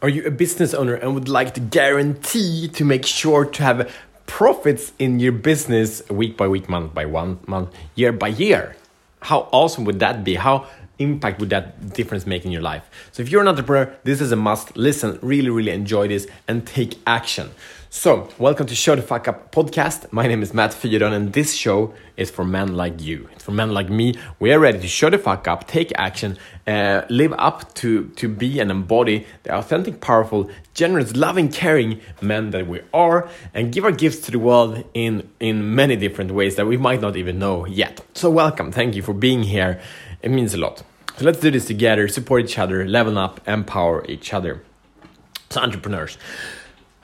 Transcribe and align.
Are 0.00 0.08
you 0.08 0.24
a 0.24 0.30
business 0.30 0.74
owner 0.74 0.94
and 0.94 1.12
would 1.14 1.28
like 1.28 1.54
to 1.54 1.60
guarantee 1.60 2.68
to 2.68 2.84
make 2.84 3.04
sure 3.04 3.44
to 3.44 3.62
have 3.64 3.92
profits 4.26 4.92
in 5.00 5.18
your 5.18 5.32
business 5.32 6.08
week 6.08 6.36
by 6.36 6.46
week, 6.46 6.68
month 6.68 6.94
by 6.94 7.04
one 7.04 7.40
month, 7.48 7.74
year 7.96 8.12
by 8.12 8.28
year? 8.28 8.76
How 9.22 9.48
awesome 9.50 9.84
would 9.86 9.98
that 9.98 10.22
be? 10.22 10.36
How 10.36 10.68
impact 10.98 11.40
would 11.40 11.50
that 11.50 11.94
difference 11.94 12.26
make 12.26 12.44
in 12.44 12.50
your 12.50 12.62
life? 12.62 12.88
So 13.12 13.22
if 13.22 13.30
you're 13.30 13.40
an 13.40 13.48
entrepreneur, 13.48 13.94
this 14.04 14.20
is 14.20 14.32
a 14.32 14.36
must. 14.36 14.76
Listen, 14.76 15.18
really, 15.22 15.50
really 15.50 15.72
enjoy 15.72 16.08
this 16.08 16.26
and 16.46 16.66
take 16.66 16.98
action. 17.06 17.50
So, 17.90 18.28
welcome 18.38 18.66
to 18.66 18.74
Show 18.74 18.96
the 18.96 19.02
Fuck 19.02 19.28
Up 19.28 19.50
podcast. 19.50 20.12
My 20.12 20.26
name 20.26 20.42
is 20.42 20.52
Matt 20.52 20.72
Fyron, 20.72 21.14
and 21.14 21.32
this 21.32 21.54
show 21.54 21.94
is 22.18 22.30
for 22.30 22.44
men 22.44 22.76
like 22.76 23.00
you. 23.00 23.30
It's 23.32 23.42
for 23.42 23.52
men 23.52 23.72
like 23.72 23.88
me. 23.88 24.14
We 24.38 24.52
are 24.52 24.58
ready 24.58 24.78
to 24.78 24.86
show 24.86 25.08
the 25.08 25.16
fuck 25.16 25.48
up, 25.48 25.66
take 25.66 25.90
action, 25.96 26.36
uh, 26.66 27.06
live 27.08 27.32
up 27.38 27.72
to, 27.76 28.08
to 28.08 28.28
be 28.28 28.60
and 28.60 28.70
embody 28.70 29.26
the 29.44 29.56
authentic, 29.56 30.02
powerful, 30.02 30.50
generous, 30.74 31.16
loving, 31.16 31.48
caring 31.48 32.02
men 32.20 32.50
that 32.50 32.66
we 32.66 32.82
are, 32.92 33.26
and 33.54 33.72
give 33.72 33.86
our 33.86 33.92
gifts 33.92 34.18
to 34.26 34.32
the 34.32 34.38
world 34.38 34.84
in, 34.92 35.26
in 35.40 35.74
many 35.74 35.96
different 35.96 36.32
ways 36.32 36.56
that 36.56 36.66
we 36.66 36.76
might 36.76 37.00
not 37.00 37.16
even 37.16 37.38
know 37.38 37.64
yet. 37.64 38.02
So, 38.12 38.28
welcome. 38.28 38.70
Thank 38.70 38.96
you 38.96 39.02
for 39.02 39.14
being 39.14 39.44
here. 39.44 39.80
It 40.20 40.30
means 40.30 40.52
a 40.52 40.58
lot. 40.58 40.82
So, 41.18 41.24
let's 41.24 41.40
do 41.40 41.50
this 41.50 41.64
together, 41.64 42.06
support 42.06 42.44
each 42.44 42.58
other, 42.58 42.86
level 42.86 43.18
up, 43.18 43.40
empower 43.48 44.04
each 44.06 44.32
other. 44.32 44.62
So, 45.50 45.60
entrepreneurs. 45.60 46.16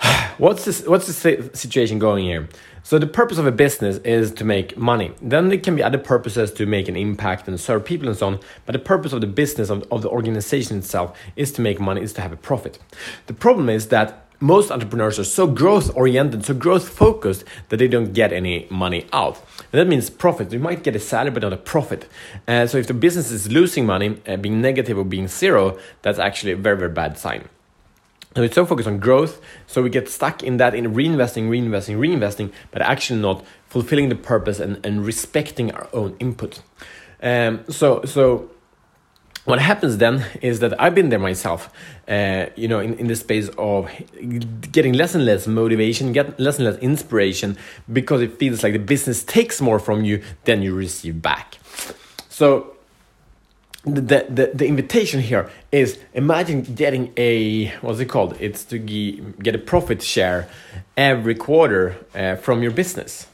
What's 0.38 0.64
this 0.64 0.86
what's 0.86 1.06
the 1.06 1.50
situation 1.54 1.98
going 1.98 2.24
here? 2.24 2.48
So 2.82 2.98
the 2.98 3.06
purpose 3.06 3.38
of 3.38 3.46
a 3.46 3.52
business 3.52 3.96
is 3.98 4.30
to 4.32 4.44
make 4.44 4.76
money. 4.76 5.12
Then 5.22 5.48
there 5.48 5.58
can 5.58 5.74
be 5.74 5.82
other 5.82 5.96
purposes 5.96 6.52
to 6.52 6.66
make 6.66 6.86
an 6.86 6.96
impact 6.96 7.48
and 7.48 7.58
serve 7.58 7.84
people 7.84 8.08
and 8.08 8.16
so 8.16 8.26
on 8.26 8.40
but 8.66 8.74
the 8.74 8.78
purpose 8.78 9.12
of 9.14 9.22
the 9.22 9.26
business 9.26 9.70
of, 9.70 9.84
of 9.90 10.02
the 10.02 10.10
organization 10.10 10.78
itself 10.78 11.18
is 11.34 11.50
to 11.52 11.62
make 11.62 11.80
money 11.80 12.02
is 12.02 12.12
to 12.14 12.20
have 12.20 12.32
a 12.32 12.36
profit. 12.36 12.78
The 13.26 13.32
problem 13.32 13.70
is 13.70 13.88
that 13.88 14.23
most 14.40 14.70
entrepreneurs 14.70 15.18
are 15.18 15.24
so 15.24 15.46
growth 15.46 15.94
oriented, 15.96 16.44
so 16.44 16.54
growth 16.54 16.88
focused 16.88 17.44
that 17.68 17.78
they 17.78 17.88
don't 17.88 18.12
get 18.12 18.32
any 18.32 18.66
money 18.70 19.06
out. 19.12 19.36
And 19.72 19.80
that 19.80 19.86
means 19.86 20.10
profit. 20.10 20.52
You 20.52 20.58
might 20.58 20.82
get 20.82 20.96
a 20.96 21.00
salary, 21.00 21.30
but 21.30 21.42
not 21.42 21.52
a 21.52 21.56
profit. 21.56 22.08
Uh, 22.46 22.66
so 22.66 22.78
if 22.78 22.86
the 22.86 22.94
business 22.94 23.30
is 23.30 23.50
losing 23.50 23.86
money, 23.86 24.20
uh, 24.26 24.36
being 24.36 24.60
negative 24.60 24.98
or 24.98 25.04
being 25.04 25.28
zero, 25.28 25.78
that's 26.02 26.18
actually 26.18 26.52
a 26.52 26.56
very, 26.56 26.76
very 26.76 26.90
bad 26.90 27.18
sign. 27.18 27.48
So 28.36 28.42
it's 28.42 28.56
so 28.56 28.66
focused 28.66 28.88
on 28.88 28.98
growth, 28.98 29.40
so 29.68 29.80
we 29.80 29.90
get 29.90 30.08
stuck 30.08 30.42
in 30.42 30.56
that 30.56 30.74
in 30.74 30.92
reinvesting, 30.92 31.48
reinvesting, 31.48 31.98
reinvesting, 31.98 32.52
but 32.72 32.82
actually 32.82 33.20
not 33.20 33.44
fulfilling 33.68 34.08
the 34.08 34.16
purpose 34.16 34.58
and, 34.58 34.84
and 34.84 35.06
respecting 35.06 35.70
our 35.70 35.88
own 35.92 36.16
input. 36.18 36.60
Um, 37.22 37.64
so 37.68 38.02
so 38.04 38.50
what 39.44 39.60
happens 39.60 39.98
then 39.98 40.24
is 40.40 40.60
that 40.60 40.80
I've 40.80 40.94
been 40.94 41.10
there 41.10 41.18
myself, 41.18 41.70
uh, 42.08 42.46
you 42.56 42.66
know, 42.66 42.80
in, 42.80 42.94
in 42.94 43.08
the 43.08 43.16
space 43.16 43.50
of 43.58 43.90
getting 44.72 44.94
less 44.94 45.14
and 45.14 45.24
less 45.24 45.46
motivation, 45.46 46.12
get 46.12 46.40
less 46.40 46.58
and 46.58 46.66
less 46.66 46.78
inspiration 46.78 47.58
because 47.92 48.22
it 48.22 48.38
feels 48.38 48.62
like 48.62 48.72
the 48.72 48.78
business 48.78 49.22
takes 49.22 49.60
more 49.60 49.78
from 49.78 50.04
you 50.04 50.22
than 50.44 50.62
you 50.62 50.74
receive 50.74 51.20
back. 51.20 51.58
So 52.30 52.74
the, 53.84 54.00
the, 54.30 54.50
the 54.54 54.66
invitation 54.66 55.20
here 55.20 55.50
is 55.70 55.98
imagine 56.14 56.62
getting 56.62 57.12
a 57.18 57.68
what's 57.82 58.00
it 58.00 58.06
called 58.06 58.34
it's 58.40 58.64
to 58.64 58.78
get 58.78 59.54
a 59.54 59.58
profit 59.58 60.02
share 60.02 60.48
every 60.96 61.34
quarter 61.34 61.96
uh, 62.14 62.36
from 62.36 62.62
your 62.62 62.72
business 62.72 63.26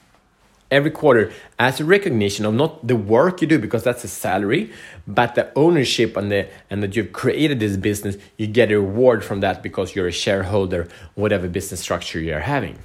every 0.71 0.91
quarter 0.91 1.33
as 1.59 1.81
a 1.81 1.85
recognition 1.85 2.45
of 2.45 2.55
not 2.55 2.87
the 2.87 2.97
work 2.97 3.41
you 3.41 3.47
do 3.47 3.59
because 3.59 3.83
that's 3.83 4.05
a 4.05 4.09
salary 4.09 4.73
but 5.07 5.35
the 5.35 5.51
ownership 5.57 6.17
and 6.17 6.31
the 6.31 6.49
and 6.71 6.83
that 6.83 6.95
you've 6.95 7.13
created 7.13 7.61
this 7.61 7.77
business 7.77 8.17
you 8.37 8.47
get 8.47 8.71
a 8.71 8.81
reward 8.81 9.25
from 9.25 9.41
that 9.41 9.63
because 9.63 9.95
you're 9.95 10.09
a 10.09 10.13
shareholder 10.13 10.89
whatever 11.15 11.48
business 11.48 11.81
structure 11.81 12.21
you're 12.21 12.41
having 12.41 12.79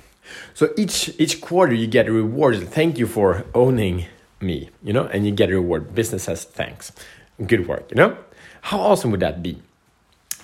so 0.54 0.74
each 0.78 1.14
each 1.20 1.42
quarter 1.42 1.74
you 1.74 1.88
get 1.88 2.08
a 2.08 2.12
reward 2.12 2.56
thank 2.70 2.98
you 2.98 3.08
for 3.08 3.46
owning 3.54 4.06
me 4.42 4.70
you 4.84 4.92
know 4.92 5.06
and 5.06 5.26
you 5.26 5.32
get 5.32 5.50
a 5.50 5.54
reward 5.54 5.94
business 5.94 6.24
says 6.24 6.44
thanks 6.44 6.92
good 7.44 7.68
work, 7.68 7.90
you 7.92 7.96
know? 7.96 8.18
How 8.62 8.80
awesome 8.80 9.12
would 9.12 9.20
that 9.20 9.44
be? 9.44 9.62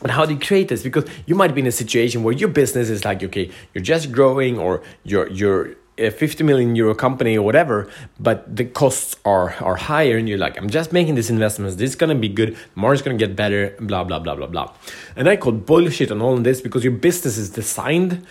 But 0.01 0.11
how 0.11 0.25
do 0.25 0.33
you 0.33 0.39
create 0.39 0.67
this? 0.67 0.83
Because 0.83 1.05
you 1.25 1.35
might 1.35 1.53
be 1.53 1.61
in 1.61 1.67
a 1.67 1.71
situation 1.71 2.23
where 2.23 2.33
your 2.33 2.49
business 2.49 2.89
is 2.89 3.05
like, 3.05 3.23
okay, 3.23 3.51
you're 3.73 3.83
just 3.83 4.11
growing 4.11 4.57
or 4.57 4.81
you're 5.03 5.29
you're 5.29 5.75
a 5.97 6.09
50 6.09 6.43
million 6.43 6.75
euro 6.75 6.95
company 6.95 7.37
or 7.37 7.43
whatever, 7.43 7.89
but 8.19 8.55
the 8.55 8.65
costs 8.65 9.15
are 9.25 9.53
are 9.61 9.75
higher, 9.75 10.17
and 10.17 10.27
you're 10.27 10.37
like, 10.37 10.57
I'm 10.57 10.69
just 10.69 10.91
making 10.91 11.15
these 11.15 11.29
investments. 11.29 11.75
This 11.75 11.91
is 11.91 11.95
gonna 11.95 12.15
be 12.15 12.29
good. 12.29 12.57
Tomorrow's 12.73 13.01
gonna 13.01 13.17
get 13.17 13.35
better. 13.35 13.75
Blah 13.79 14.03
blah 14.03 14.19
blah 14.19 14.35
blah 14.35 14.47
blah. 14.47 14.73
And 15.15 15.29
I 15.29 15.35
call 15.37 15.53
bullshit 15.53 16.11
on 16.11 16.21
all 16.21 16.37
of 16.37 16.43
this 16.43 16.61
because 16.61 16.83
your 16.83 16.93
business 16.93 17.37
is 17.37 17.49
designed 17.49 18.25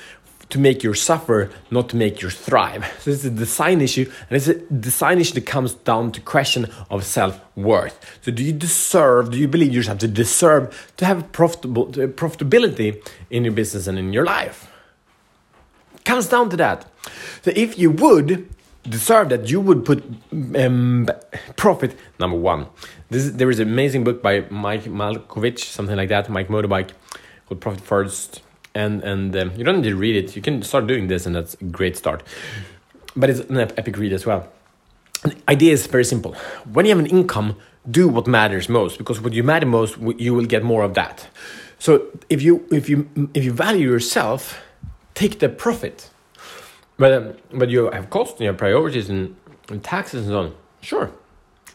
to 0.50 0.59
make 0.59 0.82
you 0.82 0.93
suffer, 0.94 1.49
not 1.70 1.88
to 1.88 1.97
make 1.97 2.22
you 2.22 2.28
thrive. 2.28 2.84
So 3.00 3.10
it's 3.10 3.25
a 3.25 3.31
design 3.31 3.81
issue, 3.81 4.10
and 4.28 4.37
it's 4.37 4.49
a 4.49 4.54
design 4.54 5.20
issue 5.20 5.34
that 5.34 5.47
comes 5.47 5.75
down 5.75 6.12
to 6.12 6.20
question 6.20 6.66
of 6.91 7.04
self-worth. 7.04 8.19
So 8.22 8.32
do 8.32 8.43
you 8.43 8.53
deserve, 8.53 9.31
do 9.31 9.38
you 9.38 9.49
believe 9.49 9.72
yourself 9.72 9.99
to 9.99 10.09
deserve 10.09 10.93
to 10.97 11.04
have 11.04 11.31
profitable 11.32 11.88
uh, 11.91 12.09
profitability 12.09 13.00
in 13.31 13.44
your 13.44 13.53
business 13.53 13.87
and 13.87 13.99
in 13.99 14.12
your 14.12 14.25
life? 14.25 14.70
Comes 16.05 16.28
down 16.28 16.50
to 16.50 16.56
that. 16.56 16.87
So 17.43 17.53
if 17.55 17.78
you 17.78 17.91
would 17.91 18.49
deserve 18.88 19.28
that, 19.28 19.50
you 19.50 19.61
would 19.61 19.84
put 19.84 20.03
um, 20.56 21.09
profit 21.56 21.97
number 22.19 22.37
one. 22.37 22.66
This, 23.11 23.31
there 23.31 23.50
is 23.50 23.59
an 23.59 23.69
amazing 23.69 24.05
book 24.05 24.22
by 24.22 24.47
Mike 24.50 24.84
Malkovich, 24.84 25.61
something 25.61 25.97
like 25.97 26.09
that, 26.09 26.28
Mike 26.28 26.49
Motorbike, 26.49 26.91
called 27.47 27.61
Profit 27.61 27.81
First 27.81 28.43
and 28.75 29.03
and 29.03 29.37
um, 29.37 29.53
you 29.56 29.65
don't 29.65 29.81
need 29.81 29.91
to 29.91 29.97
read 29.97 30.16
it. 30.16 30.37
You 30.37 30.43
can 30.43 30.62
start 30.62 30.87
doing 30.87 31.09
this, 31.09 31.27
and 31.27 31.34
that's 31.34 31.55
a 31.55 31.65
great 31.65 31.97
start. 31.97 32.22
But 33.17 33.31
it's 33.31 33.41
an 33.41 33.59
epic 33.59 33.97
read 33.97 34.12
as 34.12 34.27
well. 34.27 34.49
the 35.22 35.37
idea 35.49 35.72
is 35.72 35.87
very 35.87 36.05
simple. 36.05 36.34
When 36.72 36.87
you 36.87 36.91
have 36.91 37.05
an 37.05 37.11
income, 37.11 37.56
do 37.91 38.09
what 38.09 38.27
matters 38.27 38.69
most 38.69 38.99
because 38.99 39.21
what 39.21 39.32
you 39.32 39.43
matter 39.43 39.67
most, 39.67 39.99
you 40.19 40.34
will 40.34 40.47
get 40.47 40.62
more 40.62 40.82
of 40.82 40.94
that. 40.94 41.28
So 41.78 42.06
if 42.28 42.43
you 42.43 42.67
if 42.71 42.88
you 42.88 43.09
if 43.34 43.44
you 43.44 43.53
value 43.53 43.91
yourself, 43.91 44.61
take 45.20 45.38
the 45.38 45.48
profit. 45.48 46.10
But 46.97 47.12
um, 47.12 47.25
but 47.60 47.69
you 47.70 47.91
have 47.91 48.08
costs, 48.10 48.41
you 48.41 48.47
have 48.47 48.58
priorities 48.58 49.08
and, 49.08 49.36
and 49.70 49.82
taxes 49.82 50.26
and 50.26 50.31
so 50.32 50.38
on. 50.38 50.54
Sure, 50.81 51.10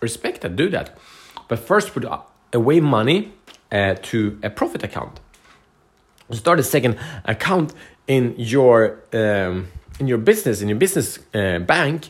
respect 0.01 0.41
that, 0.41 0.55
do 0.55 0.69
that. 0.69 0.97
But 1.47 1.59
first, 1.59 1.93
put 1.93 2.05
away 2.53 2.79
money 2.79 3.19
uh, 3.71 3.95
to 4.09 4.39
a 4.43 4.49
profit 4.49 4.83
account 4.83 5.19
start 6.31 6.59
a 6.59 6.63
second 6.63 6.97
account 7.25 7.73
in 8.07 8.33
your 8.37 8.99
um, 9.13 9.67
in 9.99 10.07
your 10.07 10.17
business 10.17 10.61
in 10.61 10.67
your 10.67 10.77
business 10.77 11.19
uh, 11.33 11.59
bank 11.59 12.09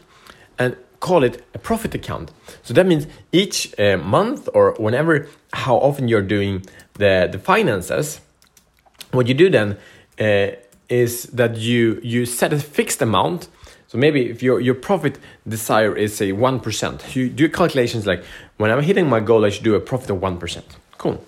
and 0.57 0.75
call 0.99 1.23
it 1.23 1.43
a 1.53 1.59
profit 1.59 1.93
account 1.93 2.31
so 2.63 2.73
that 2.73 2.85
means 2.85 3.07
each 3.31 3.77
uh, 3.79 3.97
month 3.97 4.47
or 4.53 4.73
whenever 4.77 5.27
how 5.53 5.75
often 5.77 6.07
you're 6.07 6.21
doing 6.21 6.65
the 6.93 7.27
the 7.31 7.39
finances 7.39 8.21
what 9.11 9.27
you 9.27 9.33
do 9.33 9.49
then 9.49 9.77
uh, 10.19 10.55
is 10.89 11.23
that 11.23 11.57
you 11.57 11.99
you 12.03 12.25
set 12.25 12.53
a 12.53 12.59
fixed 12.59 13.01
amount 13.01 13.47
so 13.87 13.97
maybe 13.97 14.29
if 14.29 14.43
your 14.43 14.59
your 14.59 14.75
profit 14.75 15.17
desire 15.47 15.95
is 15.95 16.15
say 16.15 16.31
1% 16.31 17.15
you 17.15 17.29
do 17.29 17.49
calculations 17.49 18.05
like 18.05 18.23
when 18.57 18.71
i'm 18.71 18.81
hitting 18.81 19.09
my 19.09 19.19
goal 19.19 19.45
i 19.45 19.49
should 19.49 19.63
do 19.63 19.75
a 19.75 19.79
profit 19.79 20.09
of 20.09 20.17
1% 20.17 20.63
cool 20.97 21.23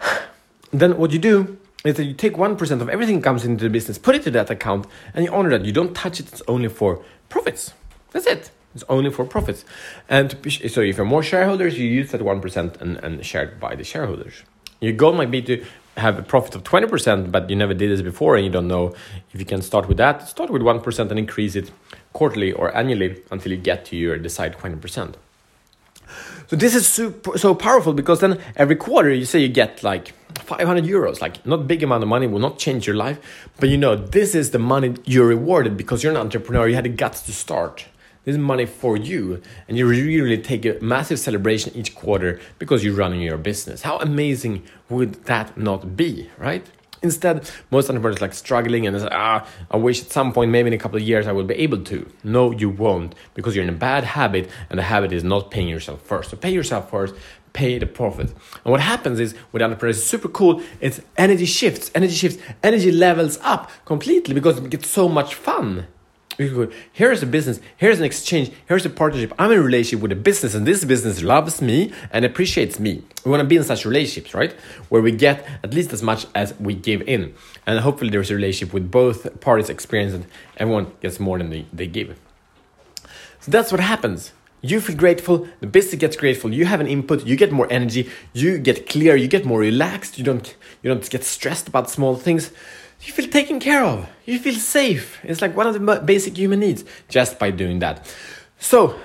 then 0.72 0.96
what 0.96 1.10
you 1.10 1.18
do 1.18 1.58
is 1.84 1.96
that 1.96 2.04
you 2.04 2.14
take 2.14 2.34
1% 2.34 2.80
of 2.80 2.88
everything 2.88 3.16
that 3.16 3.24
comes 3.24 3.44
into 3.44 3.64
the 3.64 3.70
business, 3.70 3.98
put 3.98 4.14
it 4.14 4.22
to 4.22 4.30
that 4.30 4.50
account, 4.50 4.86
and 5.12 5.24
you 5.24 5.32
honor 5.32 5.50
that. 5.50 5.66
You 5.66 5.72
don't 5.72 5.94
touch 5.94 6.18
it, 6.18 6.32
it's 6.32 6.42
only 6.48 6.68
for 6.68 7.04
profits. 7.28 7.74
That's 8.12 8.26
it. 8.26 8.50
It's 8.74 8.84
only 8.88 9.10
for 9.10 9.24
profits. 9.24 9.64
And 10.08 10.32
so 10.70 10.80
if 10.80 10.96
you're 10.96 11.06
more 11.06 11.22
shareholders, 11.22 11.78
you 11.78 11.86
use 11.86 12.10
that 12.10 12.22
1% 12.22 12.80
and, 12.80 12.96
and 12.96 13.24
share 13.24 13.44
it 13.44 13.60
by 13.60 13.76
the 13.76 13.84
shareholders. 13.84 14.42
Your 14.80 14.94
goal 14.94 15.12
might 15.12 15.30
be 15.30 15.42
to 15.42 15.64
have 15.96 16.18
a 16.18 16.22
profit 16.22 16.54
of 16.54 16.64
20%, 16.64 17.30
but 17.30 17.48
you 17.48 17.56
never 17.56 17.74
did 17.74 17.90
this 17.90 18.02
before 18.02 18.36
and 18.36 18.44
you 18.44 18.50
don't 18.50 18.68
know 18.68 18.94
if 19.32 19.40
you 19.40 19.46
can 19.46 19.62
start 19.62 19.88
with 19.88 19.96
that. 19.98 20.28
Start 20.28 20.50
with 20.50 20.62
1% 20.62 21.10
and 21.10 21.18
increase 21.18 21.54
it 21.54 21.70
quarterly 22.12 22.52
or 22.52 22.74
annually 22.76 23.22
until 23.30 23.52
you 23.52 23.58
get 23.58 23.84
to 23.86 23.96
your 23.96 24.18
desired 24.18 24.56
20%. 24.58 25.14
So 26.46 26.56
this 26.56 26.74
is 26.74 26.86
super, 26.86 27.38
so 27.38 27.54
powerful 27.54 27.92
because 27.92 28.20
then 28.20 28.40
every 28.56 28.76
quarter 28.76 29.12
you 29.12 29.24
say 29.24 29.38
you 29.40 29.48
get 29.48 29.82
like 29.82 30.12
500 30.34 30.84
euros, 30.84 31.20
like 31.20 31.44
not 31.46 31.66
big 31.66 31.82
amount 31.82 32.02
of 32.02 32.08
money, 32.08 32.26
will 32.26 32.40
not 32.40 32.58
change 32.58 32.86
your 32.86 32.96
life, 32.96 33.48
but 33.58 33.68
you 33.68 33.78
know 33.78 33.96
this 33.96 34.34
is 34.34 34.50
the 34.50 34.58
money 34.58 34.94
you're 35.04 35.26
rewarded 35.26 35.76
because 35.76 36.02
you're 36.02 36.12
an 36.12 36.18
entrepreneur. 36.18 36.68
You 36.68 36.74
had 36.74 36.84
the 36.84 36.90
guts 36.90 37.22
to 37.22 37.32
start. 37.32 37.86
This 38.24 38.36
is 38.36 38.38
money 38.38 38.64
for 38.64 38.96
you, 38.96 39.42
and 39.68 39.76
you 39.76 39.86
really, 39.86 40.38
take 40.38 40.64
a 40.64 40.78
massive 40.80 41.18
celebration 41.18 41.74
each 41.74 41.94
quarter 41.94 42.40
because 42.58 42.82
you're 42.82 42.94
running 42.94 43.20
your 43.20 43.36
business. 43.36 43.82
How 43.82 43.98
amazing 43.98 44.62
would 44.88 45.24
that 45.24 45.58
not 45.58 45.94
be, 45.94 46.30
right? 46.38 46.66
Instead, 47.02 47.50
most 47.70 47.90
entrepreneurs 47.90 48.22
like 48.22 48.32
struggling 48.32 48.86
and 48.86 48.98
say, 48.98 49.08
ah, 49.12 49.46
I 49.70 49.76
wish 49.76 50.00
at 50.00 50.10
some 50.10 50.32
point, 50.32 50.50
maybe 50.50 50.68
in 50.68 50.72
a 50.72 50.78
couple 50.78 50.96
of 50.96 51.02
years, 51.02 51.26
I 51.26 51.32
will 51.32 51.44
be 51.44 51.54
able 51.56 51.84
to. 51.84 52.10
No, 52.22 52.50
you 52.50 52.70
won't, 52.70 53.14
because 53.34 53.54
you're 53.54 53.62
in 53.62 53.68
a 53.68 53.72
bad 53.72 54.04
habit, 54.04 54.48
and 54.70 54.78
the 54.78 54.84
habit 54.84 55.12
is 55.12 55.22
not 55.22 55.50
paying 55.50 55.68
yourself 55.68 56.00
first. 56.00 56.30
So 56.30 56.38
pay 56.38 56.50
yourself 56.50 56.88
first, 56.88 57.14
pay 57.52 57.78
the 57.78 57.86
profit. 57.86 58.28
And 58.64 58.72
what 58.72 58.80
happens 58.80 59.20
is 59.20 59.34
with 59.52 59.60
entrepreneurs, 59.60 59.98
it's 59.98 60.06
super 60.06 60.28
cool. 60.28 60.62
It's 60.80 61.02
energy 61.18 61.44
shifts, 61.44 61.90
energy 61.94 62.14
shifts, 62.14 62.42
energy 62.62 62.90
levels 62.90 63.38
up 63.42 63.70
completely 63.84 64.32
because 64.32 64.56
it 64.56 64.70
gets 64.70 64.88
so 64.88 65.10
much 65.10 65.34
fun. 65.34 65.86
Here's 66.36 67.22
a 67.22 67.26
business, 67.26 67.60
here's 67.76 67.98
an 67.98 68.04
exchange, 68.04 68.50
here's 68.66 68.84
a 68.84 68.90
partnership. 68.90 69.32
I'm 69.38 69.52
in 69.52 69.58
a 69.58 69.62
relationship 69.62 70.02
with 70.02 70.10
a 70.10 70.16
business, 70.16 70.54
and 70.54 70.66
this 70.66 70.84
business 70.84 71.22
loves 71.22 71.62
me 71.62 71.92
and 72.10 72.24
appreciates 72.24 72.80
me. 72.80 73.02
We 73.24 73.30
want 73.30 73.40
to 73.40 73.46
be 73.46 73.56
in 73.56 73.62
such 73.62 73.84
relationships, 73.84 74.34
right? 74.34 74.52
Where 74.88 75.00
we 75.00 75.12
get 75.12 75.46
at 75.62 75.72
least 75.72 75.92
as 75.92 76.02
much 76.02 76.26
as 76.34 76.58
we 76.58 76.74
give 76.74 77.02
in. 77.02 77.34
And 77.66 77.78
hopefully, 77.78 78.10
there's 78.10 78.30
a 78.30 78.34
relationship 78.34 78.74
with 78.74 78.90
both 78.90 79.40
parties 79.40 79.70
experience 79.70 80.12
and 80.12 80.26
everyone 80.56 80.92
gets 81.00 81.20
more 81.20 81.38
than 81.38 81.50
they, 81.50 81.66
they 81.72 81.86
give. 81.86 82.18
So 83.40 83.50
that's 83.50 83.70
what 83.70 83.80
happens. 83.80 84.32
You 84.60 84.80
feel 84.80 84.96
grateful, 84.96 85.46
the 85.60 85.66
business 85.66 85.96
gets 85.96 86.16
grateful, 86.16 86.50
you 86.52 86.64
have 86.64 86.80
an 86.80 86.86
input, 86.86 87.26
you 87.26 87.36
get 87.36 87.52
more 87.52 87.70
energy, 87.70 88.10
you 88.32 88.56
get 88.56 88.88
clear, 88.88 89.14
you 89.14 89.28
get 89.28 89.44
more 89.44 89.60
relaxed, 89.60 90.16
you 90.16 90.24
don't 90.24 90.56
you 90.82 90.88
don't 90.88 91.08
get 91.10 91.22
stressed 91.22 91.68
about 91.68 91.90
small 91.90 92.16
things 92.16 92.50
you 93.06 93.12
feel 93.12 93.28
taken 93.28 93.60
care 93.60 93.84
of. 93.84 94.08
You 94.24 94.38
feel 94.38 94.54
safe. 94.54 95.18
It's 95.22 95.42
like 95.42 95.56
one 95.56 95.66
of 95.66 95.74
the 95.74 96.00
basic 96.04 96.36
human 96.36 96.60
needs 96.60 96.84
just 97.08 97.38
by 97.38 97.50
doing 97.50 97.78
that. 97.80 98.12
So, 98.58 98.98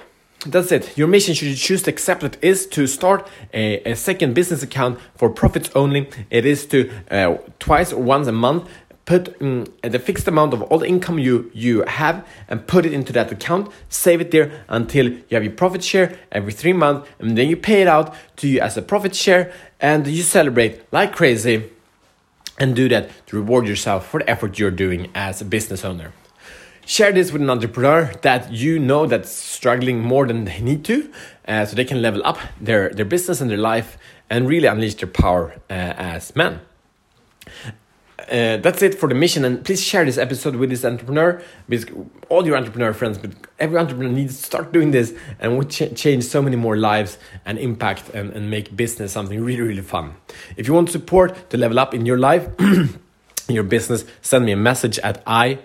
that's 0.46 0.72
it. 0.72 0.98
Your 0.98 1.10
mission, 1.10 1.34
should 1.34 1.50
you 1.50 1.56
choose 1.56 1.84
to 1.84 1.92
accept 1.92 2.24
it, 2.24 2.38
is 2.42 2.66
to 2.68 2.88
start 2.88 3.28
a, 3.54 3.92
a 3.92 3.96
second 3.96 4.34
business 4.36 4.63
account 4.63 4.98
for 5.16 5.30
profits 5.30 5.69
only. 5.75 6.10
It 6.30 6.46
is 6.46 6.66
to 6.68 6.90
uh, 7.12 7.38
twice 7.60 7.92
or 7.92 8.01
once 8.01 8.28
a 8.28 8.31
month 8.31 8.69
put 9.04 9.36
um, 9.42 9.66
the 9.81 10.00
fixed 10.00 10.28
amount 10.28 10.54
of 10.54 10.62
all 10.62 10.78
the 10.78 10.86
income 10.86 11.18
you 11.18 11.50
you 11.51 11.84
have 11.86 12.25
and 12.48 12.68
put 12.68 12.86
it 12.86 12.94
into 12.94 13.12
that 13.12 13.31
account 13.31 13.68
save 13.90 14.22
it 14.22 14.30
there 14.30 14.63
until 14.69 15.07
you 15.07 15.31
have 15.31 15.44
your 15.44 15.51
profit 15.54 15.84
share 15.84 16.16
every 16.31 16.54
three 16.54 16.74
months 16.74 17.10
and 17.18 17.36
then 17.36 17.50
you 17.50 17.57
pay 17.57 17.81
it 17.81 17.88
out 17.88 18.13
to 18.36 18.48
you 18.48 18.60
as 18.60 18.78
a 18.78 18.84
profit 18.84 19.16
share 19.16 19.51
and 19.80 20.06
you 20.06 20.22
celebrate 20.22 20.74
like 20.94 21.12
crazy 21.16 21.72
and 22.60 22.76
do 22.76 22.90
that 22.90 23.10
to 23.28 23.36
reward 23.36 23.68
yourself 23.68 24.08
for 24.08 24.20
the 24.20 24.30
effort 24.30 24.60
you're 24.60 24.72
doing 24.72 25.10
as 25.16 25.42
a 25.42 25.46
business 25.46 25.86
owner. 25.86 26.14
Share 26.86 27.12
this 27.12 27.32
with 27.32 27.42
an 27.42 27.50
entrepreneur 27.50 28.12
that 28.24 28.52
you 28.52 28.80
know 28.80 29.06
that's 29.06 29.32
struggling 29.32 30.00
more 30.00 30.26
than 30.26 30.46
they 30.46 30.60
need 30.60 30.84
to, 30.86 31.12
uh, 31.48 31.66
so 31.66 31.76
they 31.76 31.86
can 31.86 32.02
level 32.02 32.22
up 32.26 32.40
their, 32.60 32.90
their 32.90 33.06
business 33.06 33.42
and 33.42 33.50
their 33.50 33.58
life 33.58 33.98
and 34.30 34.48
really 34.48 34.68
unleash 34.68 34.96
their 34.96 35.08
power 35.08 35.54
uh, 35.70 35.74
as 35.74 36.36
men 36.36 36.62
uh, 38.31 38.57
that's 38.57 38.81
it 38.81 38.95
for 38.95 39.10
the 39.10 39.16
mission. 39.16 39.45
And 39.45 39.63
please 39.63 39.83
share 39.83 40.06
this 40.06 40.18
episode 40.18 40.56
with 40.56 40.69
this 40.69 40.86
entrepreneur, 40.86 41.42
with 41.68 41.89
all 42.30 42.45
your 42.45 42.57
entrepreneur 42.57 42.94
friends, 42.94 43.18
but 43.18 43.31
every 43.60 43.77
entrepreneur 43.77 44.12
needs 44.12 44.38
to 44.38 44.44
start 44.44 44.71
doing 44.71 44.92
this 44.92 45.13
and 45.39 45.57
we 45.57 45.66
ch 45.66 45.95
change 45.95 46.24
so 46.24 46.42
many 46.42 46.56
more 46.56 46.77
lives 46.77 47.18
and 47.45 47.57
impact 47.57 48.10
and, 48.13 48.31
and 48.33 48.50
make 48.50 48.75
business 48.75 49.12
something 49.12 49.44
really, 49.44 49.62
really 49.62 49.81
fun. 49.81 50.16
If 50.57 50.68
you 50.68 50.74
want 50.74 50.89
support 50.89 51.50
to 51.50 51.57
level 51.57 51.80
up 51.80 51.94
in 51.94 52.06
your 52.06 52.18
life, 52.18 52.48
your 53.48 53.63
business, 53.63 54.06
send 54.22 54.45
me 54.45 54.51
a 54.51 54.57
message 54.57 55.00
at 55.00 55.24
i 55.25 55.60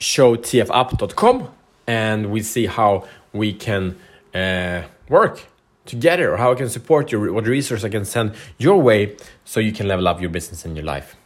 ishowtfup.com 0.00 1.48
and 1.86 2.30
we 2.30 2.42
see 2.42 2.66
how 2.66 3.06
we 3.32 3.52
can 3.52 3.96
uh, 4.34 4.82
work 5.08 5.46
together 5.86 6.32
or 6.32 6.36
how 6.36 6.52
I 6.52 6.54
can 6.54 6.68
support 6.68 7.12
you, 7.12 7.32
what 7.32 7.46
resources 7.46 7.84
I 7.84 7.88
can 7.88 8.04
send 8.04 8.34
your 8.58 8.80
way 8.80 9.16
so 9.44 9.60
you 9.60 9.72
can 9.72 9.88
level 9.88 10.08
up 10.08 10.20
your 10.20 10.30
business 10.30 10.64
and 10.64 10.76
your 10.76 10.84
life. 10.84 11.16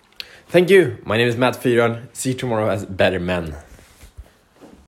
Thank 0.50 0.68
you. 0.68 0.98
My 1.04 1.16
name 1.16 1.28
is 1.28 1.36
Matt 1.36 1.54
Fyron. 1.54 2.08
See 2.12 2.30
you 2.30 2.34
tomorrow 2.34 2.68
as 2.70 2.84
better 2.84 3.20
men. 3.20 3.54